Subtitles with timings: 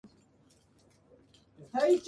[1.61, 1.99] 楽しいか